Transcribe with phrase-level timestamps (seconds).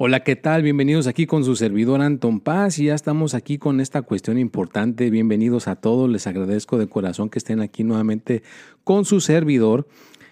[0.00, 0.62] Hola, ¿qué tal?
[0.62, 5.10] Bienvenidos aquí con su servidor Anton Paz y ya estamos aquí con esta cuestión importante.
[5.10, 8.44] Bienvenidos a todos, les agradezco de corazón que estén aquí nuevamente
[8.84, 9.88] con su servidor.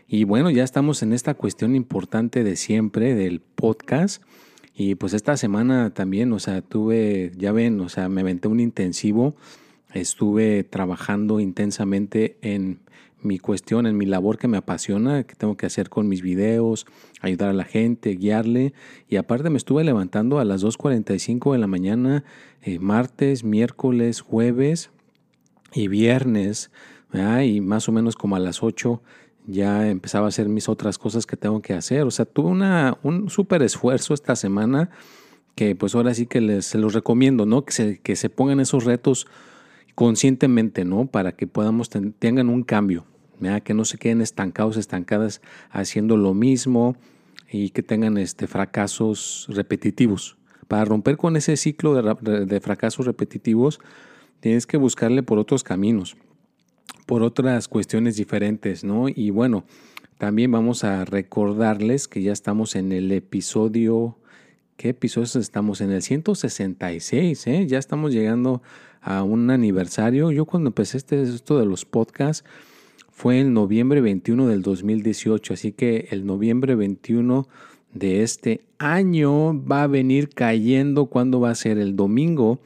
[0.06, 4.22] Y bueno, ya estamos en esta cuestión importante de siempre del podcast.
[4.72, 8.60] Y pues esta semana también, o sea, tuve, ya ven, o sea, me aventé un
[8.60, 9.34] intensivo,
[9.92, 12.78] estuve trabajando intensamente en
[13.23, 16.87] mi cuestión, en mi labor que me apasiona, que tengo que hacer con mis videos,
[17.20, 18.73] ayudar a la gente, guiarle.
[19.09, 22.25] Y aparte me estuve levantando a las 2.45 de la mañana,
[22.62, 24.91] eh, martes, miércoles, jueves
[25.73, 26.70] y viernes,
[27.45, 29.02] y más o menos como a las 8
[29.47, 32.03] ya empezaba a hacer mis otras cosas que tengo que hacer.
[32.03, 34.91] O sea, tuve una, un súper esfuerzo esta semana
[35.55, 37.64] que pues ahora sí que les, se los recomiendo, ¿no?
[37.64, 39.27] Que se, que se pongan esos retos
[39.97, 41.06] conscientemente, ¿no?
[41.06, 43.05] Para que podamos, tengan un cambio
[43.62, 46.97] que no se queden estancados, estancadas haciendo lo mismo
[47.50, 50.36] y que tengan este, fracasos repetitivos.
[50.69, 53.78] Para romper con ese ciclo de, fracasos repetitivos,
[54.41, 56.17] tienes que buscarle por otros caminos,
[57.06, 59.08] por otras cuestiones diferentes, ¿no?
[59.08, 59.64] Y bueno,
[60.19, 64.19] también vamos a recordarles que ya estamos en el episodio,
[64.77, 65.80] ¿qué episodios estamos?
[65.80, 67.67] En el 166, ¿eh?
[67.69, 68.61] Ya estamos llegando
[69.00, 70.30] a un aniversario.
[70.30, 72.44] Yo cuando empecé este, esto de los podcasts,
[73.11, 77.48] fue el noviembre 21 del 2018, así que el noviembre 21
[77.94, 82.58] de este año va a venir cayendo cuando va a ser el domingo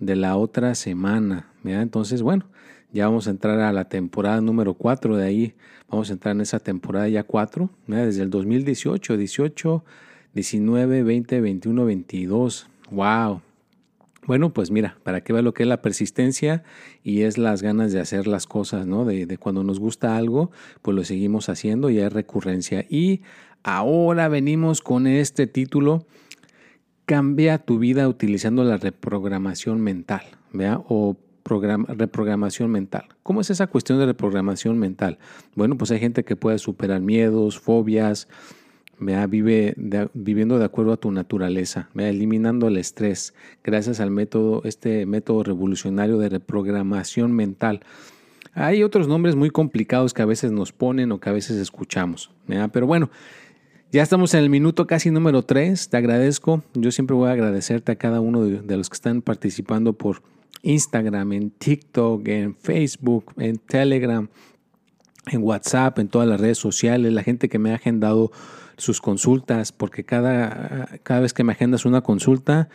[0.00, 1.48] de la otra semana.
[1.64, 2.46] Entonces, bueno,
[2.92, 5.54] ya vamos a entrar a la temporada número 4 de ahí.
[5.88, 9.84] Vamos a entrar en esa temporada ya 4, desde el 2018, 18,
[10.34, 12.66] 19, 20, 21, 22.
[12.90, 13.42] ¡Wow!
[14.26, 16.62] Bueno, pues mira, para que vea lo que es la persistencia
[17.02, 19.04] y es las ganas de hacer las cosas, ¿no?
[19.04, 20.50] De, de, cuando nos gusta algo,
[20.82, 22.86] pues lo seguimos haciendo y hay recurrencia.
[22.88, 23.22] Y
[23.62, 26.06] ahora venimos con este título,
[27.06, 30.22] Cambia tu vida utilizando la reprogramación mental,
[30.54, 30.80] ¿vea?
[30.88, 33.08] O reprogramación mental.
[33.22, 35.18] ¿Cómo es esa cuestión de reprogramación mental?
[35.54, 38.26] Bueno, pues hay gente que puede superar miedos, fobias,
[38.98, 39.74] vive
[40.14, 46.18] viviendo de acuerdo a tu naturaleza, eliminando el estrés gracias al método, este método revolucionario
[46.18, 47.80] de reprogramación mental.
[48.52, 52.30] Hay otros nombres muy complicados que a veces nos ponen o que a veces escuchamos,
[52.72, 53.10] pero bueno,
[53.90, 57.92] ya estamos en el minuto casi número 3, te agradezco, yo siempre voy a agradecerte
[57.92, 60.22] a cada uno de los que están participando por
[60.62, 64.28] Instagram, en TikTok, en Facebook, en Telegram,
[65.26, 68.32] en WhatsApp, en todas las redes sociales, la gente que me ha agendado
[68.76, 72.68] sus consultas, porque cada, cada vez que me agendas una consulta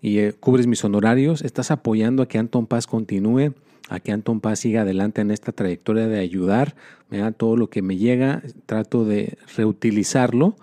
[0.00, 3.54] y eh, cubres mis honorarios, estás apoyando a que Anton Paz continúe,
[3.88, 6.74] a que Anton Paz siga adelante en esta trayectoria de ayudar.
[7.10, 10.56] da Todo lo que me llega, trato de reutilizarlo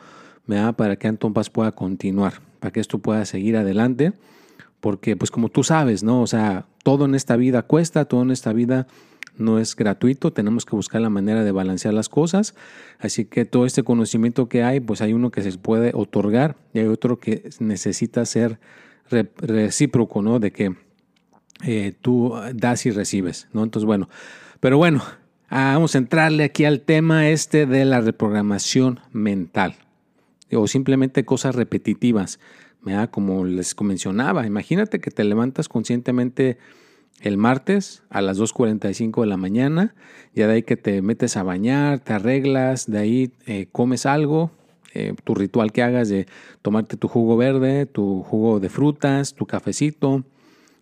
[0.47, 4.13] da para que Anton Paz pueda continuar, para que esto pueda seguir adelante.
[4.79, 6.21] Porque, pues como tú sabes, ¿no?
[6.21, 8.87] O sea, todo en esta vida cuesta, todo en esta vida
[9.39, 12.55] no es gratuito, tenemos que buscar la manera de balancear las cosas.
[12.99, 16.79] Así que todo este conocimiento que hay, pues hay uno que se puede otorgar y
[16.79, 18.59] hay otro que necesita ser
[19.09, 20.39] recíproco, ¿no?
[20.39, 20.75] De que
[21.63, 23.63] eh, tú das y recibes, ¿no?
[23.63, 24.09] Entonces, bueno,
[24.59, 25.03] pero bueno,
[25.49, 29.75] vamos a entrarle aquí al tema este de la reprogramación mental
[30.51, 32.39] o simplemente cosas repetitivas,
[33.11, 36.57] Como les mencionaba, imagínate que te levantas conscientemente
[37.21, 39.93] el martes a las 2.45 de la mañana,
[40.33, 44.51] ya de ahí que te metes a bañar, te arreglas, de ahí eh, comes algo,
[44.93, 46.27] eh, tu ritual que hagas de
[46.61, 50.23] tomarte tu jugo verde, tu jugo de frutas, tu cafecito,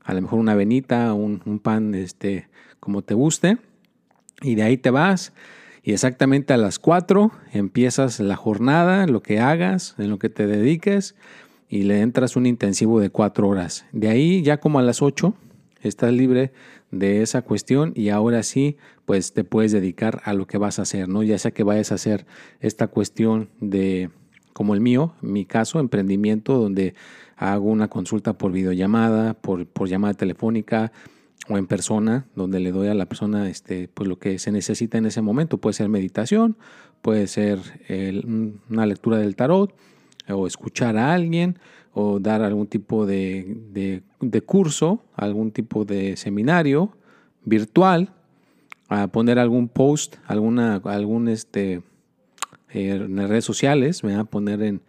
[0.04, 2.48] a lo mejor una avenita, un, un pan, este,
[2.80, 3.58] como te guste,
[4.42, 5.34] y de ahí te vas.
[5.84, 10.46] Y exactamente a las 4 empiezas la jornada, lo que hagas, en lo que te
[10.46, 11.16] dediques,
[11.70, 13.86] y le entras un intensivo de 4 horas.
[13.92, 15.34] De ahí ya como a las 8
[15.88, 16.52] estás libre
[16.92, 20.84] de esa cuestión y ahora sí, pues te puedes dedicar a lo que vas a
[20.84, 21.24] hacer, ¿no?
[21.24, 22.26] Ya sea que vayas a hacer
[22.60, 24.10] esta cuestión de,
[24.54, 26.96] como el mío, mi caso, emprendimiento, donde
[27.36, 30.92] hago una consulta por videollamada, por, por llamada telefónica
[31.50, 34.98] o en persona, donde le doy a la persona este, pues lo que se necesita
[34.98, 35.60] en ese momento.
[35.60, 36.58] Puede ser meditación,
[37.02, 37.60] puede ser
[38.70, 39.74] una lectura del tarot
[40.30, 41.58] o escuchar a alguien
[42.00, 44.04] o dar algún tipo de,
[44.46, 46.96] curso, algún tipo de seminario
[47.44, 48.14] virtual
[48.88, 51.82] a poner algún post, alguna, algún este,
[52.70, 54.82] eh, en redes sociales, a poner en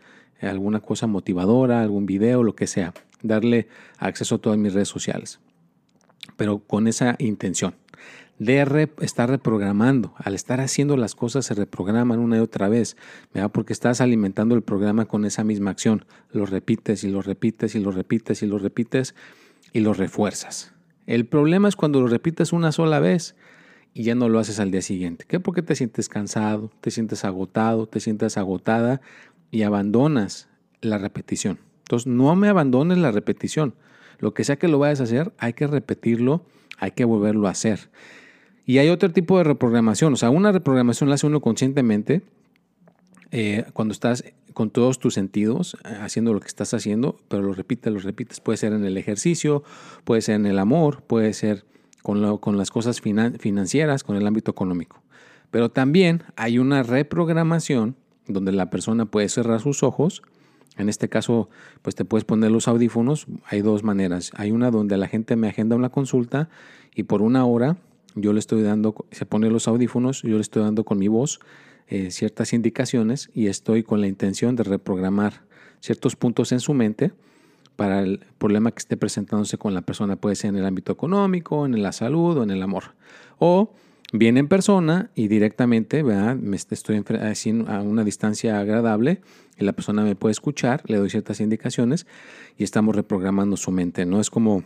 [0.42, 5.40] alguna cosa motivadora, algún video, lo que sea, darle acceso a todas mis redes sociales,
[6.36, 7.74] pero con esa intención
[8.38, 10.14] de estar reprogramando.
[10.16, 12.96] Al estar haciendo las cosas se reprograman una y otra vez,
[13.34, 13.50] ¿verdad?
[13.50, 16.04] porque estás alimentando el programa con esa misma acción.
[16.30, 19.14] Lo repites y lo repites y lo repites y lo repites
[19.72, 20.72] y lo refuerzas.
[21.06, 23.34] El problema es cuando lo repites una sola vez
[23.94, 25.24] y ya no lo haces al día siguiente.
[25.26, 25.40] ¿Qué?
[25.40, 29.00] Porque te sientes cansado, te sientes agotado, te sientes agotada
[29.50, 30.48] y abandonas
[30.80, 31.58] la repetición.
[31.80, 33.74] Entonces, no me abandones la repetición.
[34.18, 36.44] Lo que sea que lo vayas a hacer, hay que repetirlo,
[36.78, 37.90] hay que volverlo a hacer.
[38.66, 40.12] Y hay otro tipo de reprogramación.
[40.12, 42.22] O sea, una reprogramación la hace uno conscientemente
[43.30, 44.24] eh, cuando estás
[44.54, 48.40] con todos tus sentidos eh, haciendo lo que estás haciendo, pero lo repites, lo repites.
[48.40, 49.62] Puede ser en el ejercicio,
[50.04, 51.64] puede ser en el amor, puede ser
[52.02, 55.02] con, con las cosas financieras, con el ámbito económico.
[55.50, 60.22] Pero también hay una reprogramación donde la persona puede cerrar sus ojos.
[60.78, 61.50] En este caso,
[61.82, 63.26] pues te puedes poner los audífonos.
[63.44, 64.30] Hay dos maneras.
[64.34, 66.48] Hay una donde la gente me agenda una consulta
[66.94, 67.76] y por una hora
[68.14, 71.40] yo le estoy dando, se pone los audífonos, yo le estoy dando con mi voz
[71.88, 75.42] eh, ciertas indicaciones y estoy con la intención de reprogramar
[75.80, 77.12] ciertos puntos en su mente
[77.76, 80.16] para el problema que esté presentándose con la persona.
[80.16, 82.94] Puede ser en el ámbito económico, en la salud o en el amor.
[83.38, 83.72] O
[84.12, 86.96] viene en persona y directamente, Me estoy
[87.66, 89.20] a una distancia agradable
[89.58, 92.06] y la persona me puede escuchar, le doy ciertas indicaciones
[92.56, 94.06] y estamos reprogramando su mente.
[94.06, 94.64] No es como,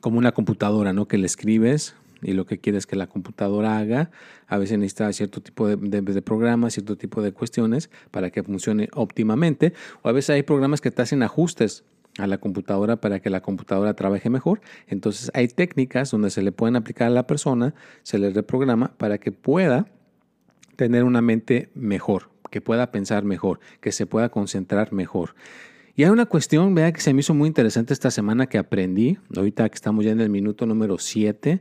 [0.00, 1.06] como una computadora, ¿no?
[1.06, 4.10] Que le escribes y lo que quieres que la computadora haga.
[4.46, 8.88] A veces necesita cierto tipo de, de, programas, cierto tipo de cuestiones para que funcione
[8.94, 9.72] óptimamente.
[10.02, 11.84] O a veces hay programas que te hacen ajustes
[12.18, 14.60] a la computadora para que la computadora trabaje mejor.
[14.86, 19.18] Entonces hay técnicas donde se le pueden aplicar a la persona, se le reprograma para
[19.18, 19.86] que pueda
[20.76, 25.34] tener una mente mejor, que pueda pensar mejor, que se pueda concentrar mejor.
[25.94, 29.18] Y hay una cuestión, vea que se me hizo muy interesante esta semana que aprendí,
[29.36, 31.60] ahorita que estamos ya en el minuto número 7,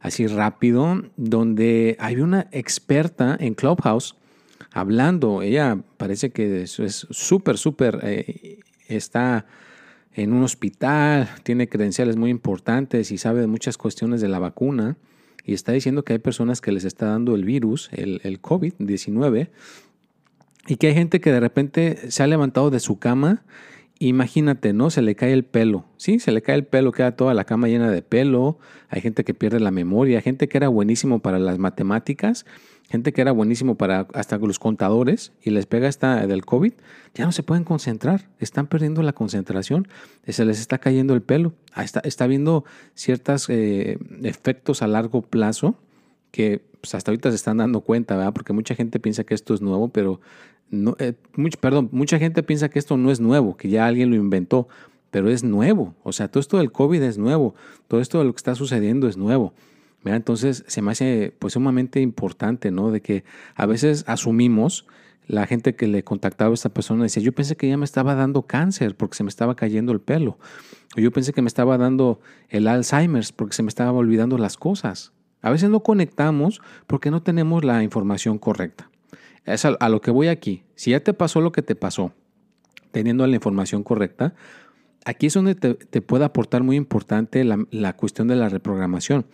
[0.00, 4.16] así rápido, donde hay una experta en Clubhouse
[4.72, 5.42] hablando.
[5.42, 9.46] Ella parece que es súper, súper, eh, está
[10.22, 14.96] en un hospital, tiene credenciales muy importantes y sabe de muchas cuestiones de la vacuna.
[15.44, 19.48] Y está diciendo que hay personas que les está dando el virus, el, el COVID-19,
[20.66, 23.42] y que hay gente que de repente se ha levantado de su cama
[24.02, 24.88] Imagínate, ¿no?
[24.88, 25.84] Se le cae el pelo.
[25.98, 28.58] Sí, se le cae el pelo, queda toda la cama llena de pelo.
[28.88, 32.46] Hay gente que pierde la memoria, gente que era buenísimo para las matemáticas,
[32.88, 36.72] gente que era buenísimo para hasta los contadores y les pega esta del COVID,
[37.14, 39.86] ya no se pueden concentrar, están perdiendo la concentración,
[40.26, 41.52] se les está cayendo el pelo.
[41.76, 42.64] Está, está viendo
[42.94, 45.76] ciertos eh, efectos a largo plazo
[46.30, 48.32] que pues, hasta ahorita se están dando cuenta, ¿verdad?
[48.32, 50.22] Porque mucha gente piensa que esto es nuevo, pero
[50.98, 51.14] eh,
[51.60, 54.68] perdón, mucha gente piensa que esto no es nuevo, que ya alguien lo inventó,
[55.10, 55.94] pero es nuevo.
[56.02, 57.54] O sea, todo esto del COVID es nuevo,
[57.88, 59.54] todo esto de lo que está sucediendo es nuevo.
[60.04, 62.90] Entonces se me hace pues sumamente importante, ¿no?
[62.90, 63.24] De que
[63.54, 64.86] a veces asumimos,
[65.26, 68.14] la gente que le contactaba a esta persona decía, yo pensé que ya me estaba
[68.14, 70.38] dando cáncer porque se me estaba cayendo el pelo.
[70.96, 74.56] O yo pensé que me estaba dando el Alzheimer's porque se me estaba olvidando las
[74.56, 75.12] cosas.
[75.42, 78.89] A veces no conectamos porque no tenemos la información correcta.
[79.44, 80.64] Es a, lo que voy aquí.
[80.74, 82.12] Si ya te pasó lo que te pasó,
[82.90, 84.34] teniendo la información correcta,
[85.04, 89.26] aquí es donde te, puede aportar muy importante la, cuestión de la reprogramación,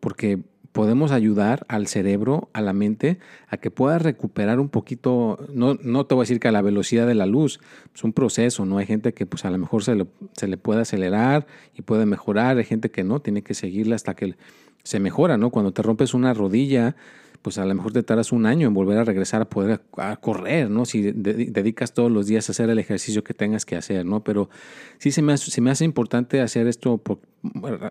[0.00, 0.40] porque
[0.72, 3.18] podemos ayudar al cerebro, a la mente,
[3.48, 6.62] a que pueda recuperar un poquito, no, no te voy a decir que a la
[6.62, 7.60] velocidad de la luz,
[7.94, 8.78] es un proceso, ¿no?
[8.78, 12.58] Hay gente que pues a lo mejor se, se le puede acelerar y puede mejorar,
[12.58, 14.34] hay gente que no, tiene que seguirla hasta que
[14.82, 15.50] se mejora, ¿no?
[15.50, 16.96] Cuando te rompes una rodilla,
[17.44, 20.16] pues a lo mejor te tardas un año en volver a regresar a poder a,
[20.16, 20.86] correr, ¿no?
[20.86, 24.24] Si dedicas todos los días a hacer el ejercicio que tengas que hacer, ¿no?
[24.24, 24.48] Pero
[24.96, 27.20] sí se me hace, me hace importante hacer esto, por,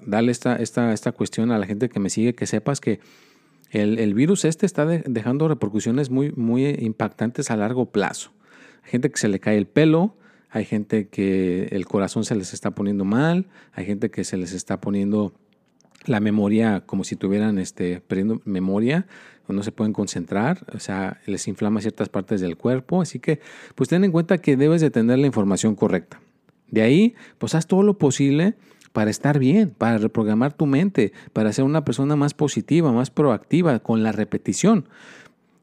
[0.07, 2.99] darle esta, esta, esta cuestión a la gente que me sigue, que sepas que
[3.69, 8.31] el, virus este está dejando repercusiones muy, muy impactantes a largo plazo.
[8.83, 10.17] Hay gente que se le cae el pelo,
[10.49, 14.51] hay gente que el corazón se les está poniendo mal, hay gente que se les
[14.51, 15.31] está poniendo
[16.05, 19.05] la memoria como si tuvieran este, perdiendo memoria,
[19.47, 23.39] o no se pueden concentrar, o sea, les inflama ciertas partes del cuerpo, así que
[23.75, 26.21] pues ten en cuenta que debes de tener la información correcta.
[26.69, 28.55] De ahí, pues haz todo lo posible
[28.93, 33.79] para estar bien, para reprogramar tu mente, para ser una persona más positiva, más proactiva
[33.79, 34.87] con la repetición.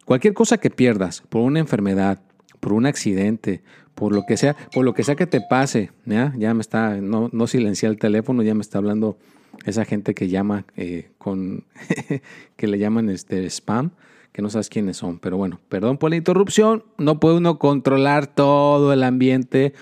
[0.04, 2.20] Cualquier cosa que pierdas por una enfermedad,
[2.58, 3.62] por un accidente,
[3.94, 7.30] por lo que sea, por lo que sea que te pase, ya, me está, no,
[7.32, 9.18] no el teléfono, ya me está hablando
[9.64, 11.64] esa gente que llama eh, con,
[12.56, 13.90] que le llaman este spam,
[14.32, 15.18] que no sabes quiénes son.
[15.18, 19.74] Pero bueno, perdón por la interrupción, no puede uno controlar todo el ambiente,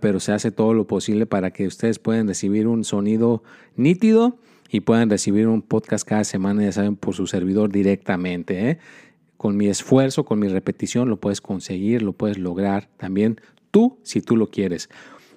[0.00, 3.42] pero se hace todo lo posible para que ustedes puedan recibir un sonido
[3.76, 4.38] nítido
[4.70, 8.70] y puedan recibir un podcast cada semana, ya saben, por su servidor directamente.
[8.70, 8.78] ¿eh?
[9.36, 14.20] Con mi esfuerzo, con mi repetición, lo puedes conseguir, lo puedes lograr también tú, si
[14.20, 14.88] tú lo quieres.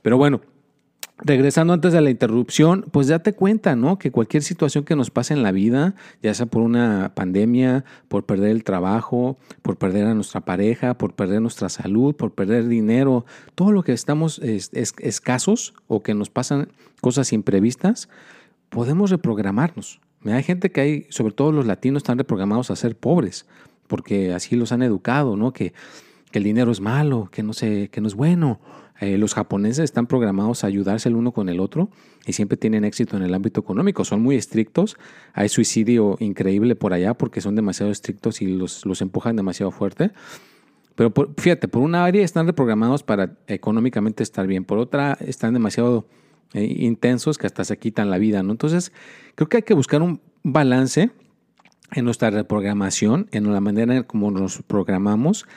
[0.01, 0.41] Pero bueno,
[1.23, 3.99] Regresando antes de la interrupción, pues date cuenta, ¿no?
[3.99, 8.25] Que cualquier situación que nos pase en la vida, ya sea por una pandemia, por
[8.25, 13.25] perder el trabajo, por perder a nuestra pareja, por perder nuestra salud, por perder dinero,
[13.53, 16.69] todo lo que estamos escasos o que nos pasan
[17.01, 18.09] cosas imprevistas,
[18.69, 20.01] podemos reprogramarnos.
[20.25, 23.45] Hay gente que hay, sobre todo los latinos, están reprogramados a ser pobres,
[23.85, 25.53] porque así los han educado, ¿no?
[25.53, 25.73] Que,
[26.31, 28.59] que el dinero es malo, que no, sé, que no es bueno
[29.01, 31.89] eh, los japoneses están programados a ayudarse el uno con el otro
[32.27, 34.05] y siempre tienen éxito en el ámbito económico.
[34.05, 34.95] Son muy estrictos.
[35.33, 40.11] Hay suicidio increíble por allá porque son demasiado estrictos y los, empujan demasiado fuerte.
[40.93, 46.05] Pero fíjate, por una área están reprogramados para económicamente estar bien, por otra están demasiado
[46.53, 48.39] eh, intensos que hasta se quitan la vida.
[48.39, 48.91] Entonces,
[49.33, 51.09] creo que hay que buscar un balance
[51.91, 55.47] en nuestra reprogramación, en la manera en cómo nos programamos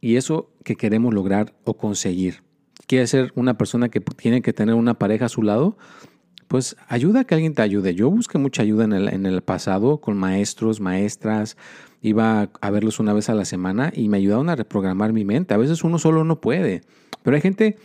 [0.00, 2.47] y eso que queremos lograr o conseguir
[2.88, 5.76] quiere ser una persona que tiene que tener una pareja a su lado,
[6.48, 7.94] pues ayuda a que alguien te ayude.
[7.94, 11.56] Yo busqué mucha ayuda en el, en el pasado con maestros, maestras,
[12.00, 15.52] iba a verlos una vez a la semana y me ayudaron a reprogramar mi mente.
[15.54, 16.80] A veces uno solo no puede,
[17.22, 17.76] pero hay gente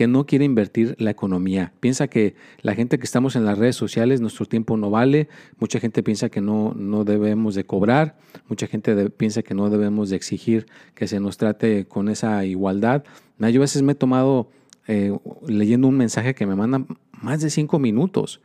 [0.00, 1.74] que no quiere invertir la economía.
[1.78, 5.28] Piensa que la gente que estamos en las redes sociales, nuestro tiempo no vale.
[5.58, 8.16] Mucha gente piensa que no, no debemos de cobrar.
[8.48, 10.64] Mucha gente piensa que no debemos de exigir
[10.94, 13.04] que se nos trate con esa igualdad.
[13.40, 14.48] Yo a veces me he tomado
[14.88, 15.14] eh,
[15.46, 16.86] leyendo un mensaje que me mandan
[17.20, 18.40] más de cinco minutos.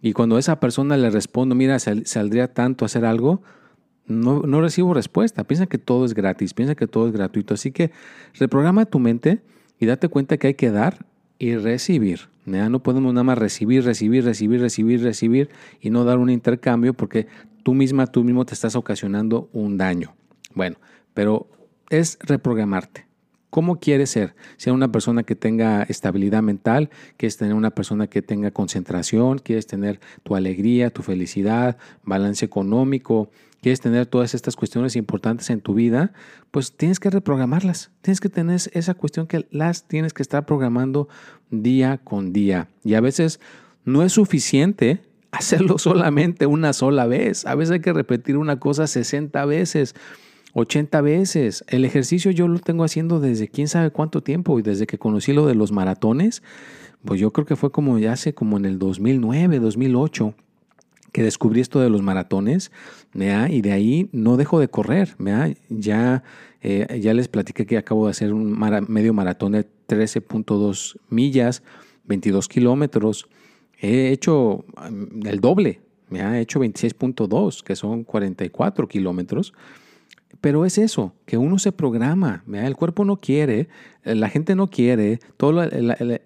[0.00, 3.42] Y cuando a esa persona le respondo, mira, saldría tanto hacer algo,
[4.06, 5.44] no, no, recibo respuesta.
[5.44, 7.52] Piensa que todo es gratis, piensa que todo es gratuito.
[7.52, 7.90] Así que
[8.38, 9.42] reprograma tu mente
[9.78, 11.06] y date cuenta que hay que dar
[11.38, 12.28] y recibir.
[12.44, 17.26] No podemos nada más recibir, recibir, recibir, recibir, recibir y no dar un intercambio porque
[17.62, 20.14] tú misma, tú mismo te estás ocasionando un daño.
[20.54, 20.76] Bueno,
[21.12, 21.48] pero
[21.90, 23.05] es reprogramarte.
[23.56, 24.34] ¿Cómo quieres ser?
[24.58, 29.66] Ser una persona que tenga estabilidad mental, quieres tener una persona que tenga concentración, quieres
[29.66, 33.30] tener tu alegría, tu felicidad, balance económico,
[33.62, 36.12] quieres tener todas estas cuestiones importantes en tu vida,
[36.50, 37.92] pues tienes que reprogramarlas.
[38.02, 41.08] Tienes que tener esa cuestión que las tienes que estar programando
[41.50, 42.68] día con día.
[42.84, 43.40] Y a veces
[43.86, 47.46] no es suficiente hacerlo solamente una sola vez.
[47.46, 49.94] A veces hay que repetir una cosa 60 veces.
[50.58, 51.64] 80 veces.
[51.68, 55.34] El ejercicio yo lo tengo haciendo desde quién sabe cuánto tiempo y desde que conocí
[55.34, 56.42] lo de los maratones,
[57.04, 60.34] pues yo creo que fue como ya hace como en el 2009, 2008
[61.12, 62.72] que descubrí esto de los maratones,
[63.14, 65.16] y de ahí no dejo de correr.
[65.70, 66.22] Ya,
[66.60, 68.58] eh, ya les platiqué que acabo de hacer un
[68.88, 71.62] medio maratón de 13.2 millas,
[72.04, 73.28] 22 kilómetros.
[73.80, 79.54] He hecho mm, el doble, me ha hecho 26.2, que son 44 kilómetros.
[80.40, 83.68] Pero es eso, que uno se programa, el cuerpo no quiere,
[84.04, 85.62] la gente no quiere, todo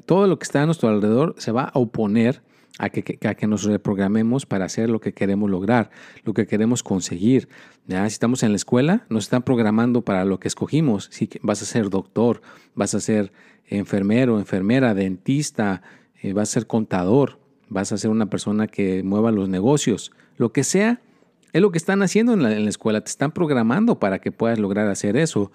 [0.06, 2.42] todo lo que está a nuestro alrededor se va a oponer
[2.80, 5.90] a que, que, nos reprogramemos para hacer lo que queremos lograr,
[6.24, 7.48] lo que queremos conseguir.
[7.86, 11.08] Si estamos en la escuela, nos están programando para lo que escogimos.
[11.12, 12.40] Si vas a ser doctor,
[12.74, 13.32] vas a ser
[13.66, 15.82] enfermero, enfermera, dentista,
[16.22, 17.38] eh, vas a ser contador,
[17.68, 21.02] vas a ser una persona que mueva los negocios, lo que sea,
[21.52, 23.00] es lo que están haciendo en la, escuela.
[23.00, 25.50] Te están programando para que puedas lograr hacer eso.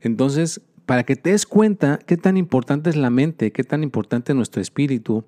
[0.00, 4.32] Entonces, para que te des cuenta qué tan importante es la mente, qué tan importante
[4.32, 5.24] es nuestro espíritu,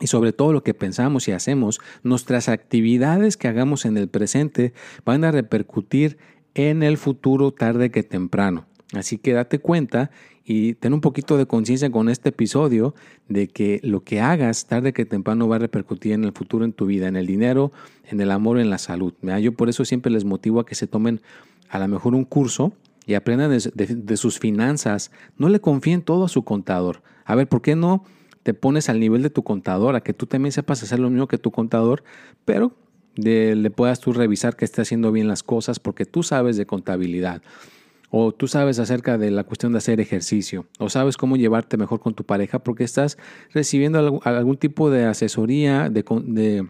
[0.00, 4.72] y sobre todo lo que pensamos y hacemos, nuestras actividades que hagamos en el presente
[5.04, 6.18] van a repercutir
[6.54, 8.66] en el futuro tarde que temprano.
[8.92, 10.10] Así que date cuenta
[10.44, 12.94] y ten un poquito de conciencia con este episodio
[13.28, 16.72] de que lo que hagas tarde que temprano va a repercutir en el futuro en
[16.72, 17.72] tu vida, en el dinero,
[18.04, 19.14] en el amor, en la salud.
[19.40, 21.22] Yo por eso siempre les motivo a que se tomen
[21.70, 22.74] a lo mejor un curso
[23.06, 25.10] y aprendan de, sus finanzas.
[25.38, 27.02] No le confíen todo a su contador.
[27.24, 28.04] A ver, ¿por qué no?
[28.42, 31.26] te pones al nivel de tu contador, a que tú también sepas hacer lo mismo
[31.28, 32.04] que tu contador,
[32.44, 32.72] pero
[33.16, 37.40] le puedas tú revisar que esté haciendo bien las cosas porque tú sabes de contabilidad
[38.16, 41.98] o tú sabes acerca de la cuestión de hacer ejercicio, o sabes cómo llevarte mejor
[41.98, 43.18] con tu pareja porque estás
[43.52, 46.64] recibiendo algún tipo de asesoría, de,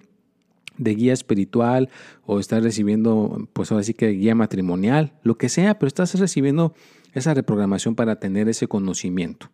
[0.78, 1.90] de, guía espiritual,
[2.24, 6.72] o estás recibiendo, pues ahora sí que guía matrimonial, lo que sea, pero estás recibiendo
[7.12, 9.50] esa reprogramación para tener ese conocimiento.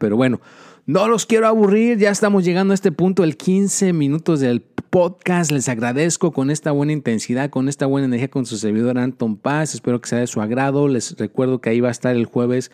[0.00, 0.40] Pero bueno,
[0.86, 4.60] no los quiero aburrir, ya estamos llegando a este punto, el 15 minutos del
[4.92, 5.50] podcast.
[5.50, 9.74] Les agradezco con esta buena intensidad, con esta buena energía con su servidor Anton Paz.
[9.74, 10.86] Espero que sea de su agrado.
[10.86, 12.70] Les recuerdo que ahí va a estar el jueves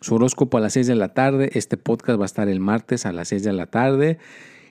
[0.00, 1.50] su horóscopo a las 6 de la tarde.
[1.52, 4.16] Este podcast va a estar el martes a las 6 de la tarde.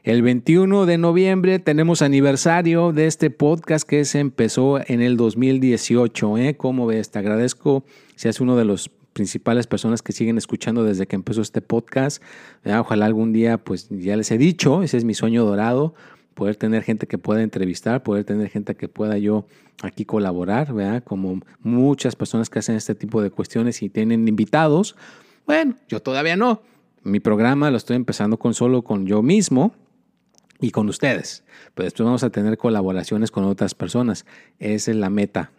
[0.01, 6.37] El 21 de noviembre tenemos aniversario de este podcast que se empezó en el 2018.
[6.39, 6.55] ¿eh?
[6.57, 7.11] ¿Cómo ves?
[7.11, 7.83] Te agradezco
[8.15, 12.23] si es uno de los principales personas que siguen escuchando desde que empezó este podcast.
[12.65, 15.93] Ojalá algún día, pues ya les he dicho, ese es mi sueño dorado,
[16.33, 19.45] poder tener gente que pueda entrevistar, poder tener gente que pueda yo
[19.81, 21.03] aquí colaborar, ¿verdad?
[21.03, 24.95] Como muchas personas que hacen este tipo de cuestiones y tienen invitados.
[25.45, 26.61] Bueno, yo todavía no.
[27.03, 29.73] Mi programa lo estoy empezando con solo con yo mismo,
[30.61, 31.43] y con ustedes.
[31.73, 34.25] Pero después vamos a tener colaboraciones con otras personas.
[34.59, 35.51] Esa es la meta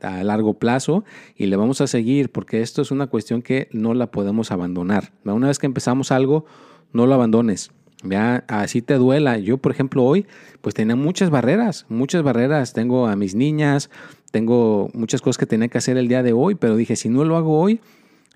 [0.00, 1.04] a largo plazo
[1.36, 5.12] y le vamos a seguir porque esto es una cuestión que no la podemos abandonar.
[5.24, 6.46] Una vez que empezamos algo,
[6.92, 7.72] no lo abandones.
[8.04, 8.44] ¿Ya?
[8.48, 9.38] Así te duela.
[9.38, 10.26] Yo, por ejemplo, hoy
[10.60, 12.72] pues tenía muchas barreras, muchas barreras.
[12.72, 13.90] Tengo a mis niñas,
[14.30, 17.24] tengo muchas cosas que tenía que hacer el día de hoy, pero dije, si no
[17.24, 17.80] lo hago hoy,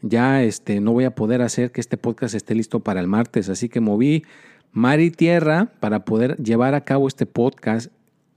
[0.03, 3.49] ya este, no voy a poder hacer que este podcast esté listo para el martes.
[3.49, 4.25] Así que moví
[4.73, 7.91] mar y tierra para poder llevar a cabo este podcast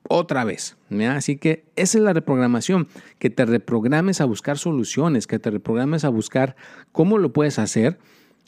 [0.07, 0.77] otra vez.
[1.09, 2.88] Así que esa es la reprogramación,
[3.19, 6.55] que te reprogrames a buscar soluciones, que te reprogrames a buscar
[6.91, 7.97] cómo lo puedes hacer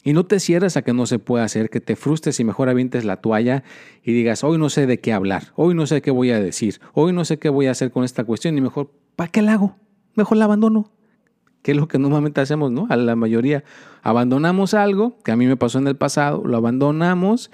[0.03, 2.69] y no te cierres a que no se pueda hacer, que te frustres y mejor
[2.69, 3.63] avientes la toalla
[4.03, 6.81] y digas, hoy no sé de qué hablar, hoy no sé qué voy a decir,
[6.93, 9.53] hoy no sé qué voy a hacer con esta cuestión y mejor, ¿para qué la
[9.53, 9.77] hago?
[10.15, 10.91] Mejor la abandono
[11.63, 12.85] que es lo que normalmente hacemos, ¿no?
[12.89, 13.63] A la mayoría
[14.03, 17.49] abandonamos algo, que a mí me pasó en el pasado, lo abandonamos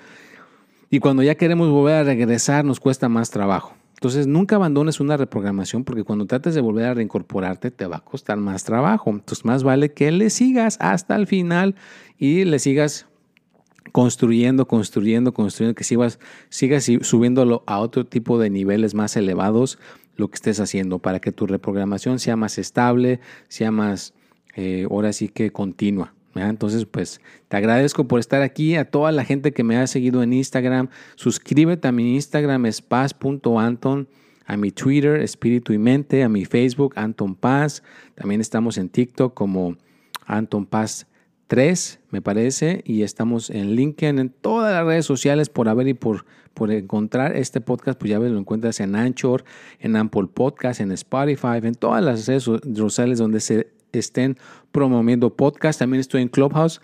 [0.89, 3.78] y cuando ya queremos volver a regresar nos cuesta más trabajo.
[3.99, 7.99] Entonces nunca abandones una reprogramación porque cuando trates de volver a reincorporarte te va a
[7.99, 9.09] costar más trabajo.
[9.09, 11.75] Entonces más vale que le sigas hasta el final
[12.17, 13.07] y le sigas
[13.91, 19.77] construyendo, construyendo, construyendo, que sigas, sigas subiéndolo a otro tipo de niveles más elevados
[20.15, 24.13] lo que estés haciendo para que tu reprogramación sea más estable, sea más,
[24.55, 26.13] eh, ahora sí que continua.
[26.47, 30.23] Entonces, pues te agradezco por estar aquí, a toda la gente que me ha seguido
[30.23, 30.89] en Instagram.
[31.15, 34.07] Suscríbete a mi Instagram, es paz.anton,
[34.45, 37.83] a mi Twitter, Espíritu y Mente, a mi Facebook, Anton Paz.
[38.15, 39.75] También estamos en TikTok como
[40.25, 41.07] Anton Paz
[41.49, 45.95] 3, me parece, y estamos en LinkedIn, en todas las redes sociales por haber y
[45.95, 49.43] por, por encontrar este podcast, pues ya ves, lo encuentras en Anchor,
[49.79, 54.37] en Apple Podcast, en Spotify, en todas las redes sociales donde se estén
[54.71, 55.79] promoviendo podcast.
[55.79, 56.81] También estoy en Clubhouse.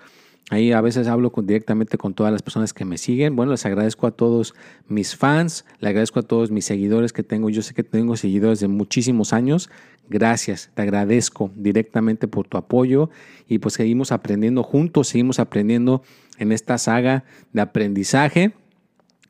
[0.51, 3.35] Ahí a veces hablo directamente con todas las personas que me siguen.
[3.35, 4.53] Bueno, les agradezco a todos
[4.87, 7.49] mis fans, le agradezco a todos mis seguidores que tengo.
[7.49, 9.71] Yo sé que tengo seguidores de muchísimos años.
[10.07, 13.09] Gracias, te agradezco directamente por tu apoyo
[13.47, 16.03] y pues seguimos aprendiendo juntos, seguimos aprendiendo
[16.37, 18.53] en esta saga de aprendizaje.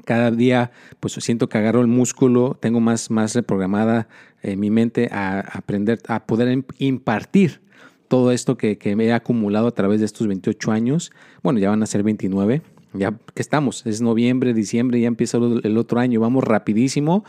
[0.04, 4.08] Cada día pues siento que agarro el músculo, tengo más, más reprogramada
[4.44, 7.62] eh, mi mente a aprender, a poder impartir
[8.08, 11.82] todo esto que, me he acumulado a través de estos 28 años, bueno, ya van
[11.82, 12.62] a ser 29,
[12.94, 17.26] ya que estamos, es noviembre, diciembre, ya empieza el otro año, vamos rapidísimo.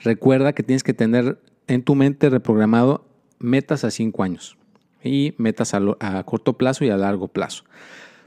[0.00, 3.06] Recuerda que tienes que tener en tu mente reprogramado
[3.38, 4.58] metas a 5 años
[5.02, 7.64] y metas a, a corto plazo y a largo plazo.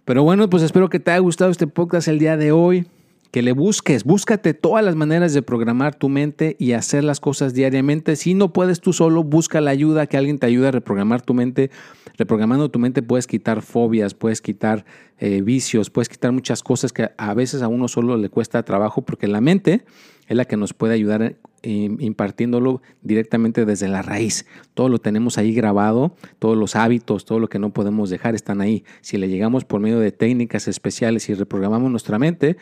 [0.06, 2.88] Pero bueno, pues espero que te haya gustado este podcast el día de hoy
[3.32, 7.54] que le busques, búscate todas las maneras de programar tu mente y hacer las cosas
[7.54, 8.16] diariamente.
[8.16, 11.34] Si no puedes tú solo, busca la ayuda, que alguien te ayude a reprogramar tu
[11.34, 11.70] mente.
[12.18, 14.86] Reprogramando tu mente puedes quitar fobias, puedes quitar
[15.20, 19.04] eh, vicios, puedes quitar muchas cosas que a veces a uno solo le cuesta trabajo
[19.04, 19.84] porque la mente
[20.28, 24.46] es la que nos puede ayudar impartiéndolo directamente desde la raíz.
[24.74, 28.62] Todo lo tenemos ahí grabado, todos los hábitos, todo lo que no podemos dejar están
[28.62, 28.84] ahí.
[29.02, 32.58] Si le llegamos por medio de técnicas especiales y reprogramamos nuestra mente,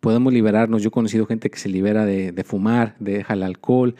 [0.00, 0.82] podemos liberarnos.
[0.82, 3.94] Yo he conocido gente que se libera de, fumar, de dejar el alcohol,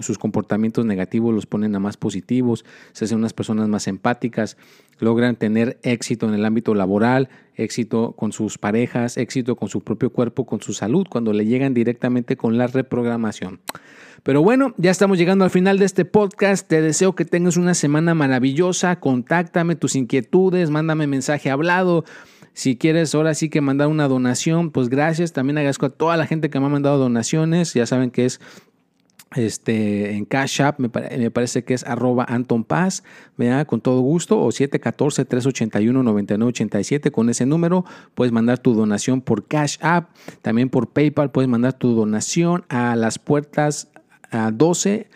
[0.00, 4.56] sus comportamientos negativos los ponen a más positivos, se hacen unas personas más empáticas,
[4.98, 10.10] logran tener éxito en el ámbito laboral, éxito con sus parejas, éxito con su propio
[10.10, 13.60] cuerpo, con su salud, cuando le llegan directamente con la reprogramación.
[14.22, 16.68] Pero bueno, ya estamos llegando al final de este podcast.
[16.68, 18.98] Te deseo que tengas una semana maravillosa.
[18.98, 22.04] Contáctame tus inquietudes, mándame mensaje hablado.
[22.52, 25.32] Si quieres ahora sí que mandar una donación, pues gracias.
[25.32, 27.72] También agradezco a toda la gente que me ha mandado donaciones.
[27.74, 28.40] Ya saben que es
[29.34, 33.02] este, en Cash App, me, parece que es arroba Anton Paz,
[33.66, 40.10] con todo gusto, o 714-381-9987, con ese número puedes mandar tu donación por Cash App,
[40.42, 43.88] también por PayPal puedes mandar tu donación a las puertas
[44.30, 45.08] a 12